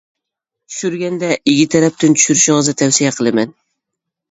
چۈشۈرگەندە 0.71 1.29
ئىگە 1.35 1.67
تەرەپتىن 1.77 2.17
چۈشۈرۈشىڭىزنى 2.23 2.77
تەۋسىيە 2.83 3.15
قىلىمەن. 3.21 3.57